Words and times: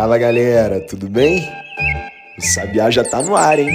Fala 0.00 0.16
galera, 0.16 0.80
tudo 0.80 1.10
bem? 1.10 1.46
O 2.38 2.40
Sabiá 2.40 2.90
já 2.90 3.04
tá 3.04 3.20
no 3.20 3.36
ar, 3.36 3.58
hein? 3.58 3.68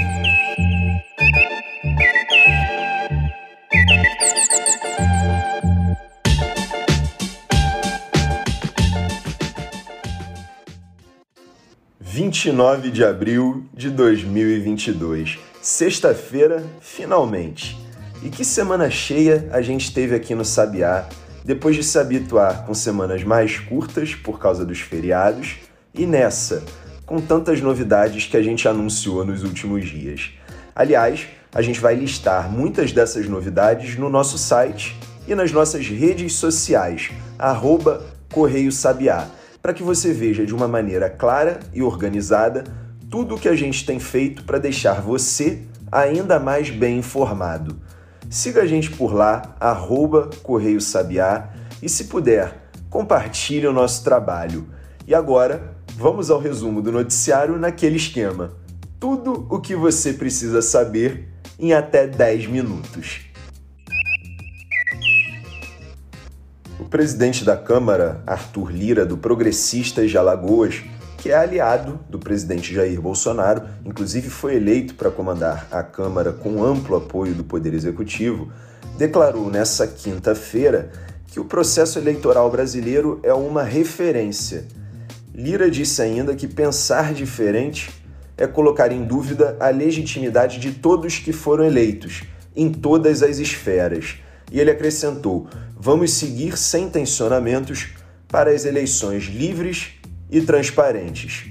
Vinte 12.00 12.46
e 12.46 12.52
nove 12.52 12.90
de 12.90 13.04
abril 13.04 13.64
de 13.72 13.92
2022, 13.92 15.38
sexta-feira, 15.62 16.64
finalmente. 16.82 17.78
E 18.24 18.32
que 18.32 18.44
semana 18.44 18.90
cheia 18.90 19.48
a 19.52 19.62
gente 19.62 19.94
teve 19.94 20.16
aqui 20.16 20.34
no 20.34 20.44
Sabiá, 20.44 21.08
depois 21.44 21.76
de 21.76 21.84
se 21.84 22.00
habituar 22.00 22.66
com 22.66 22.74
semanas 22.74 23.24
mais 23.24 23.60
curtas 23.60 24.16
por 24.16 24.40
causa 24.40 24.66
dos 24.66 24.80
feriados 24.80 25.65
e 25.98 26.06
nessa, 26.06 26.64
com 27.06 27.20
tantas 27.20 27.62
novidades 27.62 28.26
que 28.26 28.38
a 28.38 28.42
gente 28.42 28.68
anunciou 28.68 29.24
nos 29.24 29.44
últimos 29.44 29.88
dias. 29.88 30.32
Aliás, 30.76 31.28
a 31.54 31.62
gente 31.62 31.80
vai 31.80 31.96
listar 31.96 32.52
muitas 32.52 32.92
dessas 32.92 33.28
novidades 33.28 33.98
no 33.98 34.10
nosso 34.10 34.38
site 34.38 35.00
e 35.28 35.34
nas 35.34 35.52
nossas 35.52 35.88
redes 35.88 36.34
sociais, 36.34 37.12
arroba 37.40 38.04
Correio 38.32 38.72
Sabiá, 38.72 39.28
para 39.62 39.74
que 39.74 39.82
você 39.82 40.12
veja 40.12 40.46
de 40.46 40.54
uma 40.54 40.68
maneira 40.68 41.10
clara 41.10 41.60
e 41.74 41.82
organizada 41.82 42.64
tudo 43.10 43.36
o 43.36 43.40
que 43.40 43.48
a 43.48 43.56
gente 43.56 43.86
tem 43.86 44.00
feito 44.00 44.44
para 44.44 44.60
deixar 44.60 45.02
você 45.02 45.64
ainda 45.92 46.40
mais 46.40 46.70
bem 46.70 46.98
informado. 46.98 47.80
Siga 48.30 48.64
a 48.64 48.68
gente 48.68 48.92
por 48.92 49.14
lá, 49.14 49.56
arroba 49.60 50.30
Correio 50.44 50.82
Sabiá, 50.82 51.50
e 51.82 51.88
se 51.88 52.06
puder, 52.06 52.70
compartilhe 52.90 53.68
o 53.68 53.74
nosso 53.74 54.04
trabalho. 54.04 54.68
E 55.08 55.16
agora, 55.16 55.75
vamos 55.96 56.30
ao 56.30 56.40
resumo 56.40 56.82
do 56.82 56.92
noticiário 56.92 57.58
naquele 57.58 57.98
esquema. 57.98 58.54
Tudo 59.00 59.48
o 59.50 59.60
que 59.60 59.76
você 59.76 60.14
precisa 60.14 60.62
saber 60.62 61.28
em 61.60 61.74
até 61.74 62.08
10 62.08 62.48
minutos. 62.48 63.22
O 66.80 66.86
presidente 66.86 67.44
da 67.46 67.56
Câmara, 67.56 68.22
Arthur 68.28 68.72
Lira, 68.72 69.06
do 69.06 69.18
Progressistas 69.18 70.12
de 70.12 70.18
Alagoas, 70.18 70.84
que 71.18 71.32
é 71.32 71.36
aliado 71.36 72.00
do 72.10 72.20
presidente 72.20 72.74
Jair 72.74 73.02
Bolsonaro, 73.02 73.64
inclusive 73.84 74.30
foi 74.30 74.56
eleito 74.56 74.94
para 74.96 75.10
comandar 75.10 75.68
a 75.72 75.82
Câmara 75.82 76.32
com 76.32 76.64
amplo 76.64 76.98
apoio 76.98 77.34
do 77.34 77.44
Poder 77.44 77.74
Executivo, 77.74 78.52
declarou 78.98 79.50
nessa 79.50 79.88
quinta-feira 79.88 80.92
que 81.28 81.40
o 81.40 81.46
processo 81.46 81.98
eleitoral 81.98 82.52
brasileiro 82.52 83.20
é 83.24 83.34
uma 83.34 83.64
referência 83.64 84.68
Lira 85.38 85.70
disse 85.70 86.02
ainda 86.02 86.34
que 86.34 86.48
pensar 86.48 87.14
diferente 87.14 87.90
é 88.38 88.48
colocar 88.48 88.90
em 88.94 89.04
dúvida 89.04 89.58
a 89.60 89.68
legitimidade 89.68 90.60
de 90.60 90.72
todos 90.72 91.20
que 91.20 91.34
foram 91.34 91.66
eleitos, 91.66 92.24
em 92.56 92.72
todas 92.72 93.22
as 93.22 93.38
esferas. 93.38 94.16
E 94.50 94.62
ele 94.62 94.72
acrescentou: 94.72 95.50
vamos 95.78 96.14
seguir 96.14 96.58
sem 96.58 96.90
tensionamentos 96.90 97.90
para 98.30 98.50
as 98.50 98.64
eleições 98.64 99.26
livres 99.26 99.90
e 100.32 100.40
transparentes. 100.40 101.48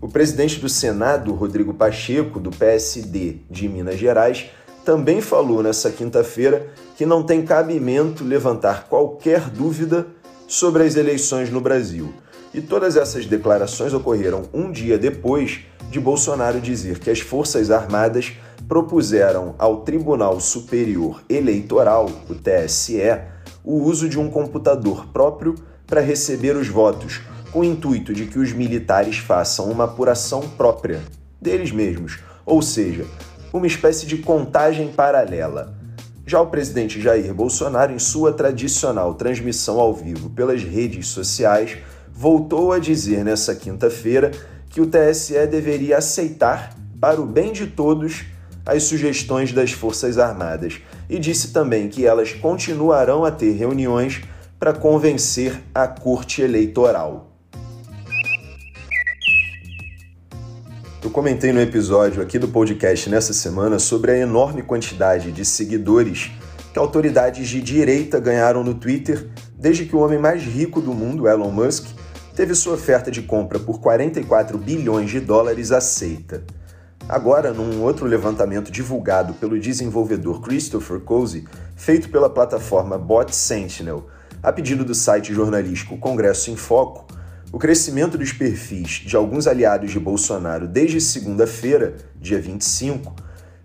O 0.00 0.08
presidente 0.08 0.58
do 0.58 0.68
Senado, 0.68 1.32
Rodrigo 1.32 1.72
Pacheco, 1.72 2.40
do 2.40 2.50
PSD 2.50 3.36
de 3.48 3.68
Minas 3.68 3.96
Gerais, 3.96 4.46
também 4.84 5.20
falou 5.20 5.62
nessa 5.62 5.88
quinta-feira 5.92 6.66
que 6.96 7.06
não 7.06 7.22
tem 7.22 7.42
cabimento 7.42 8.24
levantar 8.24 8.88
qualquer 8.88 9.42
dúvida 9.50 10.08
sobre 10.48 10.82
as 10.82 10.96
eleições 10.96 11.48
no 11.48 11.60
Brasil. 11.60 12.12
E 12.52 12.60
todas 12.60 12.96
essas 12.96 13.26
declarações 13.26 13.94
ocorreram 13.94 14.42
um 14.52 14.72
dia 14.72 14.98
depois 14.98 15.60
de 15.88 16.00
Bolsonaro 16.00 16.60
dizer 16.60 16.98
que 16.98 17.10
as 17.10 17.20
Forças 17.20 17.70
Armadas 17.70 18.32
propuseram 18.68 19.54
ao 19.58 19.82
Tribunal 19.82 20.40
Superior 20.40 21.22
Eleitoral, 21.28 22.10
o 22.28 22.34
TSE, 22.34 23.00
o 23.64 23.82
uso 23.82 24.08
de 24.08 24.18
um 24.18 24.28
computador 24.28 25.06
próprio 25.12 25.54
para 25.86 26.00
receber 26.00 26.56
os 26.56 26.68
votos, 26.68 27.20
com 27.52 27.60
o 27.60 27.64
intuito 27.64 28.12
de 28.12 28.26
que 28.26 28.38
os 28.38 28.52
militares 28.52 29.18
façam 29.18 29.70
uma 29.70 29.84
apuração 29.84 30.40
própria 30.40 31.00
deles 31.40 31.72
mesmos, 31.72 32.18
ou 32.44 32.62
seja, 32.62 33.06
uma 33.52 33.66
espécie 33.66 34.06
de 34.06 34.18
contagem 34.18 34.88
paralela. 34.88 35.74
Já 36.26 36.40
o 36.40 36.46
presidente 36.46 37.00
Jair 37.00 37.34
Bolsonaro, 37.34 37.92
em 37.92 37.98
sua 37.98 38.32
tradicional 38.32 39.14
transmissão 39.14 39.80
ao 39.80 39.92
vivo 39.92 40.30
pelas 40.30 40.62
redes 40.62 41.08
sociais, 41.08 41.78
voltou 42.20 42.70
a 42.70 42.78
dizer 42.78 43.24
nessa 43.24 43.54
quinta-feira 43.54 44.30
que 44.68 44.78
o 44.78 44.86
TSE 44.86 45.46
deveria 45.46 45.96
aceitar, 45.96 46.76
para 47.00 47.18
o 47.18 47.24
bem 47.24 47.50
de 47.50 47.66
todos, 47.66 48.26
as 48.66 48.82
sugestões 48.82 49.54
das 49.54 49.72
Forças 49.72 50.18
Armadas 50.18 50.82
e 51.08 51.18
disse 51.18 51.50
também 51.50 51.88
que 51.88 52.04
elas 52.04 52.34
continuarão 52.34 53.24
a 53.24 53.30
ter 53.30 53.52
reuniões 53.52 54.20
para 54.58 54.74
convencer 54.74 55.62
a 55.74 55.88
Corte 55.88 56.42
Eleitoral. 56.42 57.32
Eu 61.02 61.08
comentei 61.08 61.54
no 61.54 61.60
episódio 61.62 62.22
aqui 62.22 62.38
do 62.38 62.48
podcast 62.48 63.08
nessa 63.08 63.32
semana 63.32 63.78
sobre 63.78 64.10
a 64.10 64.18
enorme 64.18 64.62
quantidade 64.62 65.32
de 65.32 65.42
seguidores 65.46 66.30
que 66.70 66.78
autoridades 66.78 67.48
de 67.48 67.62
direita 67.62 68.20
ganharam 68.20 68.62
no 68.62 68.74
Twitter 68.74 69.26
desde 69.58 69.86
que 69.86 69.96
o 69.96 70.00
homem 70.00 70.18
mais 70.18 70.42
rico 70.42 70.82
do 70.82 70.92
mundo, 70.92 71.26
Elon 71.26 71.50
Musk, 71.50 71.86
teve 72.34 72.54
sua 72.54 72.74
oferta 72.74 73.10
de 73.10 73.22
compra 73.22 73.58
por 73.58 73.80
44 73.80 74.56
bilhões 74.58 75.10
de 75.10 75.20
dólares 75.20 75.72
aceita. 75.72 76.42
Agora, 77.08 77.52
num 77.52 77.82
outro 77.82 78.06
levantamento 78.06 78.70
divulgado 78.70 79.34
pelo 79.34 79.58
desenvolvedor 79.58 80.40
Christopher 80.40 81.00
Cozy, 81.00 81.44
feito 81.74 82.08
pela 82.08 82.30
plataforma 82.30 82.96
Bot 82.96 83.34
Sentinel, 83.34 84.06
a 84.42 84.52
pedido 84.52 84.84
do 84.84 84.94
site 84.94 85.34
jornalístico 85.34 85.98
Congresso 85.98 86.50
em 86.50 86.56
Foco, 86.56 87.06
o 87.52 87.58
crescimento 87.58 88.16
dos 88.16 88.32
perfis 88.32 89.02
de 89.04 89.16
alguns 89.16 89.46
aliados 89.46 89.90
de 89.90 89.98
Bolsonaro 89.98 90.68
desde 90.68 91.00
segunda-feira, 91.00 91.96
dia 92.14 92.40
25, 92.40 93.12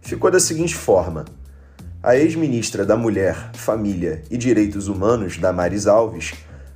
ficou 0.01 0.31
da 0.31 0.39
seguinte 0.39 0.75
forma: 0.75 1.25
a 2.01 2.15
ex-ministra 2.15 2.83
da 2.83 2.97
Mulher, 2.97 3.51
Família 3.53 4.23
e 4.29 4.37
Direitos 4.37 4.87
Humanos, 4.87 5.37
Damares 5.37 5.85
Alves, 5.85 6.33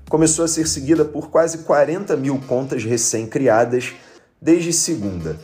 começou 0.09 0.43
a 0.43 0.47
ser 0.47 0.67
seguida 0.67 1.05
por 1.05 1.29
quase 1.29 1.59
40 1.59 2.17
mil 2.17 2.39
contas 2.39 2.83
recém-criadas 2.83 3.93
desde 4.41 4.73
segunda. 4.73 5.39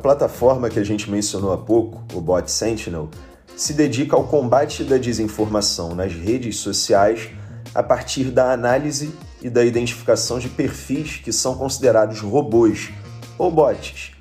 Plataforma 0.04 0.68
que 0.68 0.78
a 0.78 0.84
gente 0.84 1.10
mencionou 1.10 1.50
há 1.50 1.56
pouco, 1.56 2.04
o 2.12 2.20
Bot 2.20 2.50
Sentinel, 2.50 3.08
se 3.56 3.72
dedica 3.72 4.14
ao 4.14 4.24
combate 4.24 4.84
da 4.84 4.98
desinformação 4.98 5.94
nas 5.94 6.12
redes 6.12 6.58
sociais 6.58 7.30
a 7.74 7.82
partir 7.82 8.24
da 8.24 8.52
análise 8.52 9.14
e 9.40 9.48
da 9.48 9.64
identificação 9.64 10.38
de 10.38 10.50
perfis 10.50 11.16
que 11.16 11.32
são 11.32 11.54
considerados 11.54 12.20
robôs 12.20 12.90
ou 13.38 13.50
bots, 13.50 14.12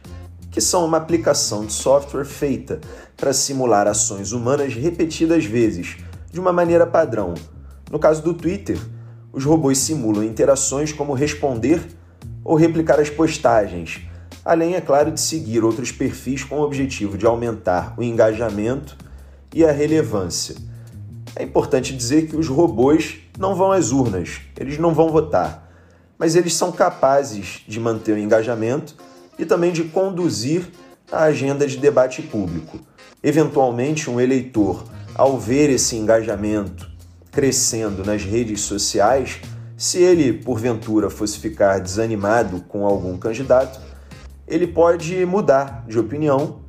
que 0.50 0.62
são 0.62 0.86
uma 0.86 1.00
aplicação 1.00 1.66
de 1.66 1.74
software 1.74 2.24
feita 2.24 2.80
para 3.18 3.34
simular 3.34 3.86
ações 3.86 4.32
humanas 4.32 4.74
repetidas 4.74 5.44
vezes, 5.44 5.98
de 6.32 6.40
uma 6.40 6.54
maneira 6.54 6.88
padrão. 6.88 7.34
No 7.92 8.00
caso 8.00 8.24
do 8.24 8.34
Twitter, 8.34 8.80
os 9.34 9.44
robôs 9.44 9.80
simulam 9.80 10.24
interações 10.24 10.94
como 10.94 11.12
responder 11.12 11.86
ou 12.42 12.56
replicar 12.56 13.02
as 13.02 13.10
postagens 13.10 14.13
além, 14.44 14.76
é 14.76 14.82
claro, 14.82 15.12
de 15.12 15.22
seguir 15.22 15.64
outros 15.64 15.92
perfis 15.92 16.44
com 16.44 16.60
o 16.60 16.64
objetivo 16.64 17.18
de 17.18 17.26
aumentar 17.26 17.94
o 17.98 18.04
engajamento 18.04 18.98
e 19.54 19.64
a 19.64 19.72
relevância. 19.72 20.56
É 21.36 21.44
importante 21.44 21.96
dizer 21.96 22.28
que 22.28 22.36
os 22.36 22.48
robôs 22.48 23.18
não 23.38 23.56
vão 23.56 23.72
às 23.72 23.92
urnas, 23.92 24.42
eles 24.60 24.78
não 24.78 24.94
vão 24.94 25.10
votar, 25.10 25.72
mas 26.18 26.36
eles 26.36 26.54
são 26.54 26.72
capazes 26.72 27.62
de 27.68 27.80
manter 27.80 28.14
o 28.14 28.20
engajamento 28.20 28.96
e 29.38 29.46
também 29.46 29.72
de 29.72 29.86
conduzir 29.86 30.68
a 31.12 31.24
agenda 31.24 31.66
de 31.66 31.78
debate 31.78 32.22
público. 32.22 32.80
Eventualmente, 33.22 34.10
um 34.10 34.20
eleitor, 34.20 34.84
ao 35.16 35.40
ver 35.40 35.70
esse 35.70 35.96
engajamento 35.96 36.92
crescendo 37.32 38.06
nas 38.06 38.24
redes 38.24 38.62
sociais, 38.62 39.40
se 39.76 39.98
ele 39.98 40.34
porventura 40.34 41.10
fosse 41.10 41.40
ficar 41.40 41.80
desanimado 41.80 42.62
com 42.68 42.86
algum 42.86 43.18
candidato, 43.18 43.80
ele 44.54 44.68
pode 44.68 45.26
mudar 45.26 45.84
de 45.88 45.98
opinião 45.98 46.60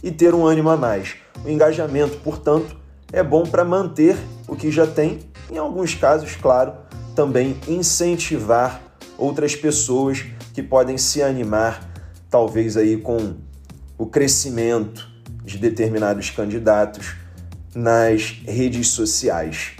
e 0.00 0.12
ter 0.12 0.32
um 0.32 0.46
ânimo 0.46 0.70
a 0.70 0.76
mais. 0.76 1.16
O 1.44 1.48
engajamento, 1.48 2.18
portanto, 2.18 2.76
é 3.12 3.20
bom 3.20 3.42
para 3.42 3.64
manter 3.64 4.16
o 4.46 4.54
que 4.54 4.70
já 4.70 4.86
tem, 4.86 5.18
em 5.50 5.58
alguns 5.58 5.92
casos, 5.92 6.36
claro, 6.36 6.72
também 7.16 7.56
incentivar 7.66 8.80
outras 9.18 9.56
pessoas 9.56 10.24
que 10.54 10.62
podem 10.62 10.96
se 10.96 11.20
animar, 11.20 11.90
talvez 12.30 12.76
aí 12.76 12.96
com 12.96 13.34
o 13.98 14.06
crescimento 14.06 15.10
de 15.44 15.58
determinados 15.58 16.30
candidatos 16.30 17.16
nas 17.74 18.40
redes 18.46 18.88
sociais. 18.88 19.72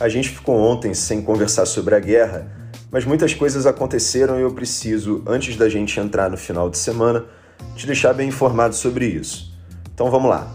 A 0.00 0.08
gente 0.08 0.28
ficou 0.28 0.56
ontem 0.56 0.92
sem 0.92 1.22
conversar 1.22 1.66
sobre 1.66 1.94
a 1.94 2.00
guerra, 2.00 2.55
mas 2.90 3.04
muitas 3.04 3.34
coisas 3.34 3.66
aconteceram 3.66 4.38
e 4.38 4.42
eu 4.42 4.52
preciso, 4.52 5.22
antes 5.26 5.56
da 5.56 5.68
gente 5.68 5.98
entrar 5.98 6.30
no 6.30 6.36
final 6.36 6.70
de 6.70 6.78
semana, 6.78 7.24
te 7.74 7.86
deixar 7.86 8.12
bem 8.12 8.28
informado 8.28 8.74
sobre 8.74 9.06
isso. 9.06 9.52
Então 9.92 10.10
vamos 10.10 10.30
lá. 10.30 10.52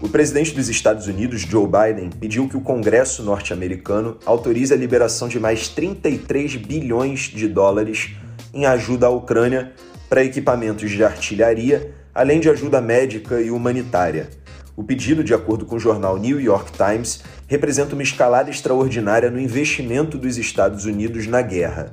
O 0.00 0.08
presidente 0.08 0.52
dos 0.52 0.68
Estados 0.68 1.06
Unidos, 1.06 1.42
Joe 1.42 1.66
Biden, 1.66 2.10
pediu 2.10 2.48
que 2.48 2.56
o 2.56 2.60
Congresso 2.60 3.22
norte-americano 3.22 4.18
autorize 4.26 4.74
a 4.74 4.76
liberação 4.76 5.28
de 5.28 5.38
mais 5.38 5.68
33 5.68 6.56
bilhões 6.56 7.20
de 7.20 7.46
dólares 7.46 8.10
em 8.52 8.66
ajuda 8.66 9.06
à 9.06 9.10
Ucrânia 9.10 9.72
para 10.08 10.24
equipamentos 10.24 10.90
de 10.90 11.04
artilharia, 11.04 11.94
além 12.12 12.40
de 12.40 12.50
ajuda 12.50 12.80
médica 12.80 13.40
e 13.40 13.50
humanitária. 13.50 14.28
O 14.74 14.82
pedido, 14.82 15.22
de 15.22 15.34
acordo 15.34 15.66
com 15.66 15.76
o 15.76 15.80
jornal 15.80 16.18
New 16.18 16.40
York 16.40 16.72
Times, 16.72 17.22
representa 17.46 17.94
uma 17.94 18.02
escalada 18.02 18.50
extraordinária 18.50 19.30
no 19.30 19.38
investimento 19.38 20.16
dos 20.16 20.38
Estados 20.38 20.86
Unidos 20.86 21.26
na 21.26 21.42
guerra. 21.42 21.92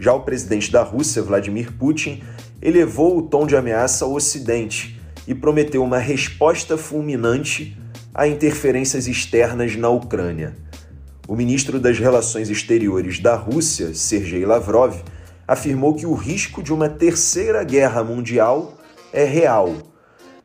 Já 0.00 0.12
o 0.12 0.22
presidente 0.22 0.72
da 0.72 0.82
Rússia, 0.82 1.22
Vladimir 1.22 1.72
Putin, 1.72 2.20
elevou 2.60 3.16
o 3.16 3.22
tom 3.22 3.46
de 3.46 3.56
ameaça 3.56 4.04
ao 4.04 4.14
Ocidente 4.14 5.00
e 5.28 5.34
prometeu 5.34 5.84
uma 5.84 5.98
resposta 5.98 6.76
fulminante 6.76 7.78
a 8.12 8.26
interferências 8.26 9.06
externas 9.06 9.76
na 9.76 9.88
Ucrânia. 9.88 10.56
O 11.28 11.36
ministro 11.36 11.78
das 11.78 12.00
Relações 12.00 12.50
Exteriores 12.50 13.20
da 13.20 13.36
Rússia, 13.36 13.94
Sergei 13.94 14.44
Lavrov, 14.44 14.96
afirmou 15.46 15.94
que 15.94 16.04
o 16.04 16.14
risco 16.14 16.62
de 16.64 16.72
uma 16.72 16.88
terceira 16.88 17.62
guerra 17.62 18.02
mundial 18.02 18.76
é 19.12 19.22
real. 19.22 19.91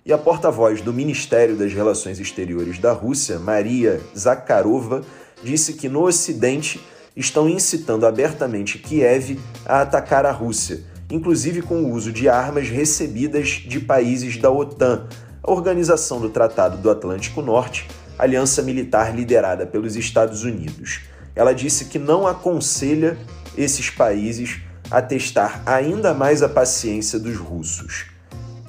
E 0.07 0.13
a 0.13 0.17
porta-voz 0.17 0.79
do 0.79 0.93
Ministério 0.93 1.57
das 1.57 1.73
Relações 1.73 2.17
Exteriores 2.17 2.79
da 2.79 2.93
Rússia, 2.93 3.39
Maria 3.39 3.99
Zakharova, 4.17 5.01
disse 5.43 5.73
que 5.73 5.89
no 5.89 6.03
Ocidente 6.03 6.79
estão 7.13 7.49
incitando 7.49 8.05
abertamente 8.05 8.79
Kiev 8.79 9.37
a 9.65 9.81
atacar 9.81 10.25
a 10.25 10.31
Rússia, 10.31 10.81
inclusive 11.11 11.61
com 11.61 11.83
o 11.83 11.91
uso 11.91 12.13
de 12.13 12.29
armas 12.29 12.69
recebidas 12.69 13.49
de 13.67 13.81
países 13.81 14.37
da 14.37 14.49
OTAN, 14.49 15.09
a 15.43 15.51
Organização 15.51 16.21
do 16.21 16.29
Tratado 16.29 16.77
do 16.77 16.89
Atlântico 16.89 17.41
Norte, 17.41 17.85
aliança 18.17 18.61
militar 18.61 19.13
liderada 19.13 19.67
pelos 19.67 19.97
Estados 19.97 20.45
Unidos. 20.45 21.01
Ela 21.35 21.51
disse 21.51 21.83
que 21.83 21.99
não 21.99 22.25
aconselha 22.25 23.17
esses 23.57 23.89
países 23.89 24.61
a 24.89 25.01
testar 25.01 25.61
ainda 25.65 26.13
mais 26.13 26.41
a 26.41 26.47
paciência 26.47 27.19
dos 27.19 27.35
russos. 27.35 28.05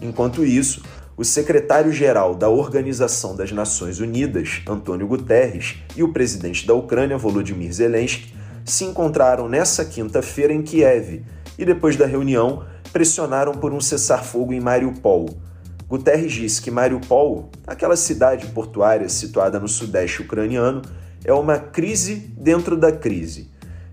Enquanto 0.00 0.44
isso, 0.44 0.82
o 1.19 1.25
secretário-geral 1.25 2.32
da 2.32 2.49
Organização 2.49 3.35
das 3.35 3.50
Nações 3.50 3.99
Unidas, 3.99 4.62
Antônio 4.69 5.05
Guterres, 5.09 5.79
e 5.97 6.03
o 6.05 6.12
presidente 6.12 6.65
da 6.65 6.75
Ucrânia, 6.75 7.19
Volodymyr 7.19 7.73
Zelensky, 7.73 8.32
se 8.65 8.85
encontraram 8.85 9.49
nessa 9.49 9.85
quinta-feira 9.85 10.53
em 10.53 10.62
Kiev 10.62 11.25
e, 11.59 11.65
depois 11.65 11.97
da 11.97 12.06
reunião, 12.06 12.65
pressionaram 12.93 13.50
por 13.50 13.73
um 13.73 13.81
cessar-fogo 13.81 14.53
em 14.53 14.61
Mariupol. 14.61 15.29
Guterres 15.88 16.32
disse 16.32 16.62
que 16.62 16.70
Mariupol, 16.70 17.50
aquela 17.67 17.97
cidade 17.97 18.47
portuária 18.47 19.09
situada 19.09 19.59
no 19.59 19.67
sudeste 19.67 20.23
ucraniano, 20.23 20.82
é 21.25 21.32
uma 21.32 21.59
crise 21.59 22.15
dentro 22.38 22.76
da 22.76 22.93
crise 22.93 23.50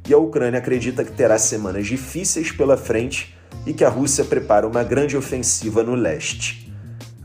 e 0.07 0.13
a 0.13 0.17
Ucrânia 0.19 0.59
acredita 0.59 1.03
que 1.03 1.11
terá 1.11 1.39
semanas 1.39 1.87
difíceis 1.87 2.51
pela 2.51 2.77
frente 2.77 3.35
e 3.65 3.73
que 3.73 3.83
a 3.83 3.89
Rússia 3.89 4.23
prepara 4.23 4.67
uma 4.67 4.83
grande 4.83 5.17
ofensiva 5.17 5.81
no 5.81 5.95
leste. 5.95 6.64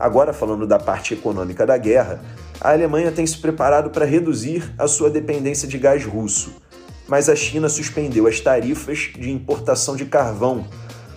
Agora, 0.01 0.33
falando 0.33 0.65
da 0.65 0.79
parte 0.79 1.13
econômica 1.13 1.63
da 1.63 1.77
guerra, 1.77 2.19
a 2.59 2.71
Alemanha 2.71 3.11
tem 3.11 3.23
se 3.23 3.37
preparado 3.37 3.91
para 3.91 4.03
reduzir 4.03 4.73
a 4.75 4.87
sua 4.87 5.11
dependência 5.11 5.67
de 5.67 5.77
gás 5.77 6.03
russo, 6.03 6.55
mas 7.07 7.29
a 7.29 7.35
China 7.35 7.69
suspendeu 7.69 8.25
as 8.25 8.39
tarifas 8.39 9.11
de 9.15 9.29
importação 9.29 9.95
de 9.95 10.05
carvão, 10.05 10.65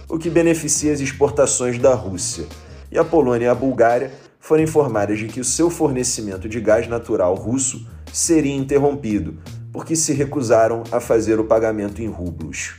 o 0.07 0.19
que 0.19 0.29
beneficia 0.29 0.93
as 0.93 1.01
exportações 1.01 1.79
da 1.79 1.95
Rússia. 1.95 2.45
E 2.93 2.99
a 2.99 3.03
Polônia 3.03 3.47
e 3.47 3.49
a 3.49 3.55
Bulgária 3.55 4.11
foram 4.39 4.63
informadas 4.63 5.19
de 5.19 5.29
que 5.29 5.41
o 5.41 5.45
seu 5.45 5.71
fornecimento 5.71 6.47
de 6.47 6.61
gás 6.61 6.87
natural 6.87 7.35
russo 7.35 7.89
seria 8.13 8.55
interrompido, 8.55 9.39
porque 9.73 9.97
se 9.97 10.13
recusaram 10.13 10.85
a 10.93 11.01
fazer 11.01 11.41
o 11.41 11.45
pagamento 11.45 12.03
em 12.03 12.07
rublos. 12.07 12.75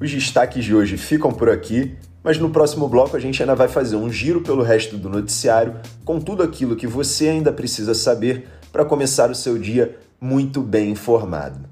Os 0.00 0.08
destaques 0.08 0.64
de 0.64 0.72
hoje 0.72 0.96
ficam 0.96 1.32
por 1.32 1.50
aqui, 1.50 1.98
mas 2.22 2.38
no 2.38 2.50
próximo 2.50 2.88
bloco 2.88 3.16
a 3.16 3.20
gente 3.20 3.42
ainda 3.42 3.54
vai 3.54 3.68
fazer 3.68 3.96
um 3.96 4.10
giro 4.10 4.40
pelo 4.42 4.62
resto 4.62 4.96
do 4.96 5.08
noticiário 5.08 5.76
com 6.04 6.20
tudo 6.20 6.42
aquilo 6.42 6.76
que 6.76 6.86
você 6.86 7.28
ainda 7.28 7.52
precisa 7.52 7.94
saber 7.94 8.48
para 8.72 8.84
começar 8.84 9.30
o 9.30 9.34
seu 9.34 9.58
dia 9.58 9.98
muito 10.20 10.60
bem 10.62 10.90
informado. 10.90 11.68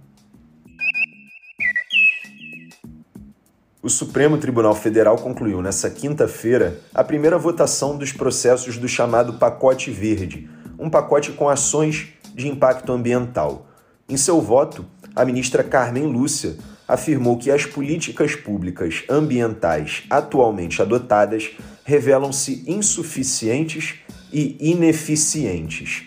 O 3.81 3.89
Supremo 3.89 4.39
Tribunal 4.39 4.75
Federal 4.75 5.17
concluiu 5.17 5.63
nesta 5.63 5.89
quinta-feira 5.89 6.81
a 6.93 7.05
primeira 7.05 7.39
votação 7.39 7.97
dos 7.97 8.13
processos 8.13 8.77
do 8.77 8.89
chamado 8.89 9.35
Pacote 9.35 9.91
Verde, 9.91 10.51
um 10.79 10.91
pacote 10.91 11.33
com 11.33 11.49
ações 11.49 12.09
de 12.35 12.49
impacto 12.49 12.93
ambiental. 12.93 13.67
Em 14.09 14.17
seu 14.17 14.41
voto, 14.41 14.85
a 15.15 15.25
ministra 15.25 15.63
Carmen 15.63 16.07
Lúcia 16.07 16.57
afirmou 16.89 17.37
que 17.37 17.51
as 17.51 17.67
políticas 17.67 18.35
públicas 18.35 19.05
ambientais 19.09 20.05
atualmente 20.09 20.81
adotadas 20.81 21.51
revelam-se 21.85 22.65
insuficientes 22.67 23.97
e 24.33 24.57
ineficientes. 24.59 26.05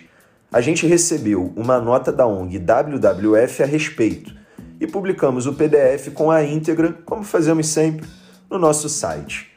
A 0.51 0.59
gente 0.59 0.85
recebeu 0.87 1.53
uma 1.55 1.79
nota 1.79 2.11
da 2.11 2.25
ONG 2.25 2.59
WWF 2.59 3.63
a 3.63 3.65
respeito 3.65 4.35
e 4.79 4.87
publicamos 4.87 5.45
o 5.45 5.53
PDF 5.53 6.09
com 6.13 6.31
a 6.31 6.43
íntegra, 6.43 6.97
como 7.05 7.23
fazemos 7.23 7.67
sempre, 7.67 8.07
no 8.49 8.57
nosso 8.57 8.89
site. 8.89 9.51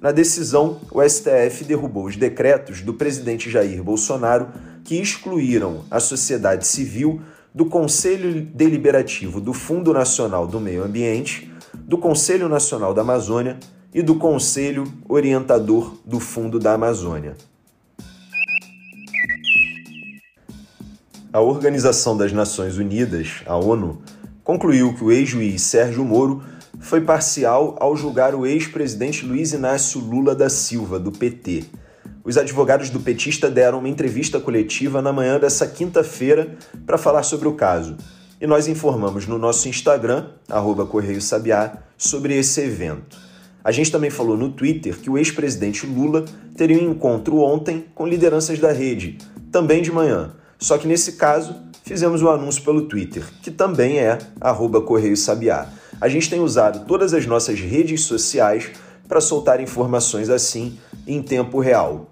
Na 0.00 0.10
decisão, 0.10 0.80
o 0.90 1.06
STF 1.06 1.62
derrubou 1.64 2.06
os 2.06 2.16
decretos 2.16 2.80
do 2.80 2.94
presidente 2.94 3.50
Jair 3.50 3.82
Bolsonaro 3.82 4.48
que 4.82 4.96
excluíram 4.96 5.84
a 5.90 6.00
sociedade 6.00 6.66
civil 6.66 7.20
do 7.54 7.66
Conselho 7.66 8.42
Deliberativo 8.54 9.40
do 9.40 9.52
Fundo 9.52 9.92
Nacional 9.92 10.46
do 10.46 10.60
Meio 10.60 10.84
Ambiente, 10.84 11.52
do 11.74 11.98
Conselho 11.98 12.48
Nacional 12.48 12.94
da 12.94 13.02
Amazônia 13.02 13.58
e 13.92 14.02
do 14.02 14.14
Conselho 14.14 14.84
Orientador 15.08 15.96
do 16.04 16.20
Fundo 16.20 16.58
da 16.58 16.74
Amazônia. 16.74 17.36
A 21.32 21.40
Organização 21.40 22.16
das 22.16 22.32
Nações 22.32 22.76
Unidas, 22.76 23.42
a 23.46 23.56
ONU, 23.56 24.02
concluiu 24.42 24.94
que 24.94 25.04
o 25.04 25.12
ex-juiz 25.12 25.62
Sérgio 25.62 26.04
Moro 26.04 26.42
foi 26.80 27.00
parcial 27.00 27.76
ao 27.78 27.96
julgar 27.96 28.34
o 28.34 28.46
ex-presidente 28.46 29.24
Luiz 29.24 29.52
Inácio 29.52 30.00
Lula 30.00 30.34
da 30.34 30.48
Silva, 30.48 30.98
do 30.98 31.12
PT. 31.12 31.64
Os 32.24 32.36
advogados 32.36 32.90
do 32.90 33.00
petista 33.00 33.50
deram 33.50 33.78
uma 33.78 33.88
entrevista 33.88 34.38
coletiva 34.38 35.00
na 35.00 35.12
manhã 35.12 35.38
dessa 35.38 35.66
quinta-feira 35.66 36.56
para 36.84 36.98
falar 36.98 37.22
sobre 37.22 37.48
o 37.48 37.54
caso. 37.54 37.96
E 38.40 38.46
nós 38.46 38.68
informamos 38.68 39.26
no 39.26 39.38
nosso 39.38 39.68
Instagram, 39.68 40.26
Correio 40.86 41.20
Sabiá, 41.20 41.78
sobre 41.96 42.36
esse 42.36 42.60
evento. 42.60 43.18
A 43.62 43.72
gente 43.72 43.92
também 43.92 44.10
falou 44.10 44.36
no 44.36 44.50
Twitter 44.50 44.98
que 44.98 45.10
o 45.10 45.18
ex-presidente 45.18 45.86
Lula 45.86 46.24
teria 46.56 46.78
um 46.78 46.90
encontro 46.92 47.38
ontem 47.38 47.84
com 47.94 48.06
lideranças 48.06 48.58
da 48.58 48.72
rede, 48.72 49.18
também 49.52 49.82
de 49.82 49.92
manhã. 49.92 50.32
Só 50.58 50.78
que 50.78 50.86
nesse 50.86 51.12
caso, 51.12 51.54
fizemos 51.84 52.22
o 52.22 52.26
um 52.26 52.30
anúncio 52.30 52.62
pelo 52.62 52.82
Twitter, 52.82 53.22
que 53.42 53.50
também 53.50 53.98
é 53.98 54.18
Correio 54.86 55.16
Sabiá 55.16 55.68
a 56.00 56.08
gente 56.08 56.30
tem 56.30 56.40
usado 56.40 56.86
todas 56.86 57.12
as 57.12 57.26
nossas 57.26 57.60
redes 57.60 58.04
sociais 58.04 58.70
para 59.06 59.20
soltar 59.20 59.60
informações 59.60 60.30
assim 60.30 60.78
em 61.06 61.22
tempo 61.22 61.60
real. 61.60 62.10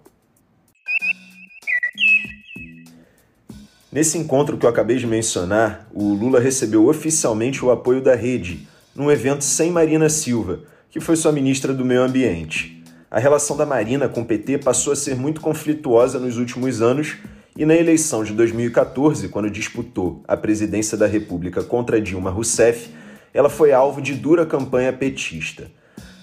Nesse 3.91 4.19
encontro 4.19 4.59
que 4.59 4.67
eu 4.67 4.71
acabei 4.71 4.97
de 4.97 5.07
mencionar, 5.07 5.89
o 5.93 6.13
Lula 6.13 6.39
recebeu 6.39 6.87
oficialmente 6.87 7.65
o 7.65 7.71
apoio 7.71 8.03
da 8.03 8.15
rede, 8.15 8.69
num 8.95 9.11
evento 9.11 9.43
sem 9.43 9.71
Marina 9.71 10.09
Silva, 10.09 10.61
que 10.91 11.01
foi 11.01 11.17
sua 11.17 11.33
ministra 11.33 11.73
do 11.73 11.85
Meio 11.85 12.03
Ambiente. 12.03 12.83
A 13.11 13.19
relação 13.19 13.57
da 13.57 13.65
Marina 13.65 14.09
com 14.09 14.21
o 14.21 14.25
PT 14.25 14.59
passou 14.59 14.93
a 14.93 14.97
ser 14.97 15.17
muito 15.17 15.41
conflituosa 15.41 16.19
nos 16.19 16.37
últimos 16.37 16.83
anos 16.83 17.17
e 17.57 17.65
na 17.65 17.75
eleição 17.75 18.23
de 18.23 18.33
2014, 18.35 19.29
quando 19.31 19.51
disputou 19.51 20.23
a 20.29 20.37
presidência 20.37 20.97
da 20.97 21.07
República 21.07 21.65
contra 21.65 22.01
Dilma 22.01 22.31
Rousseff, 22.31 22.91
ela 23.33 23.49
foi 23.49 23.73
alvo 23.73 24.01
de 24.01 24.15
dura 24.15 24.47
campanha 24.47 24.93
petista. 24.93 25.71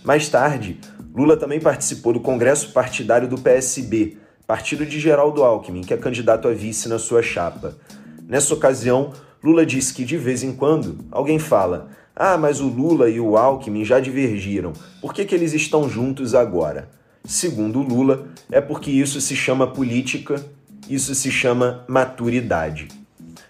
Mais 0.06 0.30
tarde, 0.30 0.80
Lula 1.14 1.36
também 1.36 1.60
participou 1.60 2.14
do 2.14 2.20
Congresso 2.20 2.72
Partidário 2.72 3.28
do 3.28 3.38
PSB, 3.38 4.18
partido 4.48 4.86
de 4.86 5.00
Geraldo 5.00 5.44
Alckmin, 5.44 5.82
que 5.82 5.94
é 5.94 5.98
candidato 5.98 6.48
a 6.48 6.54
vice 6.54 6.88
na 6.88 7.00
sua 7.00 7.22
chapa. 7.22 7.76
Nessa 8.28 8.54
ocasião, 8.54 9.12
Lula 9.44 9.66
disse 9.66 9.94
que 9.94 10.06
de 10.06 10.16
vez 10.16 10.44
em 10.44 10.54
quando 10.54 11.00
alguém 11.12 11.40
fala: 11.40 11.90
Ah, 12.16 12.38
mas 12.38 12.62
o 12.62 12.68
Lula 12.68 13.10
e 13.10 13.20
o 13.20 13.36
Alckmin 13.36 13.84
já 13.84 14.00
divergiram, 14.00 14.74
por 15.02 15.14
que, 15.14 15.26
que 15.26 15.34
eles 15.34 15.54
estão 15.54 15.90
juntos 15.90 16.34
agora? 16.34 16.90
Segundo 17.24 17.82
Lula, 17.82 18.28
é 18.52 18.62
porque 18.62 18.92
isso 18.92 19.20
se 19.20 19.36
chama 19.36 19.66
política 19.66 20.46
isso 20.90 21.16
se 21.16 21.32
chama 21.32 21.84
maturidade. 21.88 22.88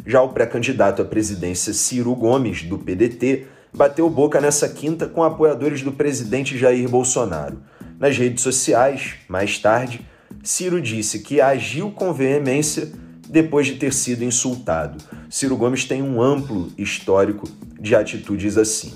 Já 0.06 0.22
o 0.22 0.30
pré-candidato 0.30 1.02
à 1.02 1.06
presidência 1.06 1.74
Ciro 1.74 2.16
Gomes, 2.16 2.64
do 2.64 2.78
PDT, 2.78 3.46
bateu 3.76 4.10
boca 4.10 4.40
nessa 4.40 4.70
quinta 4.70 5.06
com 5.06 5.22
apoiadores 5.22 5.82
do 5.82 5.92
presidente 5.92 6.58
Jair 6.58 6.88
Bolsonaro. 6.88 7.62
Nas 8.00 8.18
redes 8.18 8.42
sociais, 8.42 9.16
mais 9.28 9.60
tarde, 9.60 10.06
Ciro 10.42 10.82
disse 10.82 11.20
que 11.20 11.42
agiu 11.42 11.92
com 11.92 12.14
veemência 12.14 12.92
depois 13.28 13.68
de 13.68 13.76
ter 13.76 13.94
sido 13.94 14.24
insultado. 14.24 15.04
Ciro 15.30 15.58
Gomes 15.58 15.86
tem 15.86 16.02
um 16.02 16.22
amplo 16.22 16.72
histórico 16.78 17.48
de 17.80 17.96
atitudes 17.96 18.58
assim. 18.58 18.94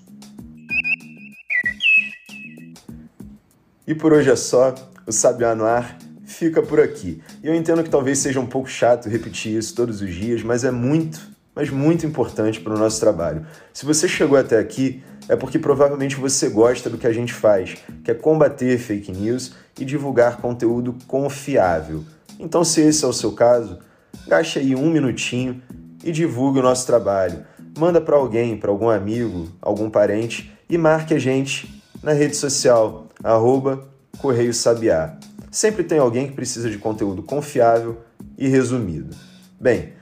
E 3.87 3.95
por 3.95 4.13
hoje 4.13 4.29
é 4.29 4.35
só, 4.35 4.75
o 5.07 5.11
Sabiá 5.11 5.55
no 5.55 5.65
Ar 5.65 5.97
fica 6.25 6.61
por 6.61 6.79
aqui. 6.79 7.21
E 7.43 7.47
eu 7.47 7.55
entendo 7.55 7.83
que 7.83 7.89
talvez 7.89 8.19
seja 8.19 8.39
um 8.39 8.45
pouco 8.45 8.69
chato 8.69 9.09
repetir 9.09 9.57
isso 9.57 9.75
todos 9.75 10.01
os 10.01 10.13
dias, 10.13 10.43
mas 10.43 10.63
é 10.63 10.71
muito, 10.71 11.19
mas 11.55 11.69
muito 11.69 12.05
importante 12.05 12.59
para 12.59 12.73
o 12.73 12.77
nosso 12.77 12.99
trabalho. 12.99 13.45
Se 13.73 13.85
você 13.85 14.07
chegou 14.07 14.37
até 14.37 14.57
aqui, 14.59 15.03
é 15.27 15.35
porque 15.35 15.59
provavelmente 15.59 16.15
você 16.15 16.49
gosta 16.49 16.89
do 16.89 16.97
que 16.97 17.07
a 17.07 17.13
gente 17.13 17.33
faz, 17.33 17.77
que 18.03 18.11
é 18.11 18.13
combater 18.13 18.77
fake 18.77 19.11
news 19.11 19.53
e 19.79 19.85
divulgar 19.85 20.37
conteúdo 20.37 20.95
confiável. 21.07 22.03
Então, 22.39 22.63
se 22.63 22.81
esse 22.81 23.03
é 23.03 23.07
o 23.07 23.13
seu 23.13 23.31
caso, 23.33 23.79
gaste 24.27 24.59
aí 24.59 24.75
um 24.75 24.89
minutinho 24.89 25.61
e 26.03 26.11
divulgue 26.11 26.59
o 26.59 26.63
nosso 26.63 26.85
trabalho. 26.85 27.45
Manda 27.77 28.01
para 28.01 28.15
alguém, 28.15 28.57
para 28.57 28.71
algum 28.71 28.89
amigo, 28.89 29.49
algum 29.61 29.89
parente 29.89 30.51
e 30.69 30.77
marque 30.77 31.13
a 31.13 31.19
gente 31.19 31.81
na 32.01 32.13
rede 32.13 32.35
social, 32.35 33.07
arroba 33.23 33.87
Correio 34.17 34.53
Sabiá. 34.53 35.17
Sempre 35.49 35.83
tem 35.83 35.99
alguém 35.99 36.27
que 36.27 36.33
precisa 36.33 36.69
de 36.69 36.77
conteúdo 36.77 37.21
confiável 37.21 37.97
e 38.37 38.47
resumido. 38.47 39.15
Bem, 39.59 39.93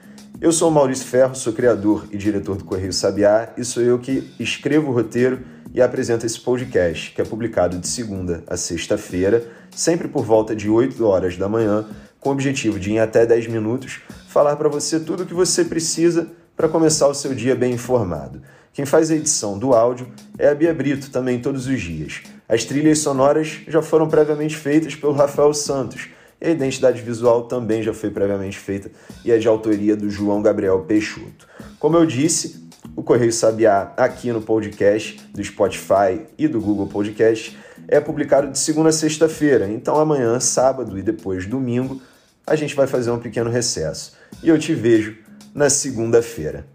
eu 0.42 0.52
sou 0.52 0.72
Maurício 0.72 1.06
Ferro, 1.06 1.36
sou 1.36 1.52
criador 1.52 2.08
e 2.12 2.18
diretor 2.18 2.56
do 2.56 2.64
Correio 2.64 2.94
Sabiá 2.94 3.52
e 3.58 3.66
sou 3.66 3.84
eu 3.84 4.00
que 4.00 4.32
escrevo 4.40 4.92
o 4.92 4.94
roteiro 4.94 5.42
e 5.74 5.82
apresento 5.82 6.26
esse 6.26 6.40
podcast, 6.40 7.12
que 7.12 7.22
é 7.22 7.26
publicado 7.26 7.78
de 7.78 7.88
segunda 7.88 8.44
a 8.48 8.56
sexta-feira, 8.56 9.46
sempre 9.72 10.08
por 10.08 10.24
volta 10.24 10.56
de 10.56 10.70
8 10.70 11.06
horas 11.06 11.38
da 11.38 11.50
manhã, 11.50 11.86
com 12.20 12.30
o 12.30 12.32
objetivo 12.32 12.80
de, 12.80 12.92
em 12.92 13.00
até 13.00 13.26
10 13.26 13.48
minutos, 13.48 14.02
falar 14.28 14.56
para 14.56 14.70
você 14.70 15.00
tudo 15.00 15.24
o 15.24 15.26
que 15.26 15.34
você 15.34 15.64
precisa 15.64 16.28
para 16.56 16.68
começar 16.68 17.08
o 17.08 17.14
seu 17.14 17.34
dia 17.34 17.56
bem 17.56 17.74
informado. 17.74 18.42
Quem 18.74 18.86
faz 18.86 19.12
a 19.12 19.16
edição 19.16 19.58
do 19.58 19.74
áudio 19.74 20.08
é 20.38 20.50
a 20.50 20.56
Bia 20.56 20.74
Brito, 20.74 21.10
também 21.12 21.40
todos 21.40 21.68
os 21.68 21.82
dias. 21.82 22.22
As 22.50 22.66
trilhas 22.66 22.98
sonoras 22.98 23.60
já 23.68 23.80
foram 23.80 24.10
previamente 24.10 24.58
feitas 24.58 24.96
pelo 24.96 25.14
Rafael 25.14 25.54
Santos 25.54 26.10
e 26.42 26.48
a 26.48 26.50
identidade 26.50 27.00
visual 27.00 27.44
também 27.44 27.84
já 27.84 27.94
foi 27.94 28.10
previamente 28.10 28.58
feita 28.58 28.90
e 29.24 29.32
é 29.32 29.38
de 29.38 29.48
autoria 29.48 29.96
do 29.96 30.10
João 30.10 30.42
Gabriel 30.42 30.80
Peixoto. 30.80 31.48
Como 31.78 31.96
eu 31.96 32.08
disse, 32.08 32.68
o 32.96 33.04
Correio 33.04 33.32
Sabiá 33.32 33.94
aqui 33.96 34.32
no 34.32 34.42
podcast 34.42 35.22
do 35.32 35.44
Spotify 35.44 36.26
e 36.40 36.48
do 36.48 36.60
Google 36.60 36.88
Podcast 36.88 37.56
é 37.88 38.00
publicado 38.00 38.52
de 38.52 38.58
segunda 38.58 38.90
a 38.90 38.94
sexta-feira. 38.94 39.70
Então 39.70 40.00
amanhã, 40.00 40.40
sábado 40.40 40.98
e 40.98 41.04
depois 41.04 41.46
domingo, 41.46 42.02
a 42.48 42.56
gente 42.56 42.76
vai 42.76 42.88
fazer 42.88 43.12
um 43.12 43.20
pequeno 43.20 43.52
recesso. 43.52 44.14
E 44.42 44.50
eu 44.50 44.58
te 44.58 44.74
vejo 44.74 45.16
na 45.54 45.70
segunda-feira. 45.70 46.66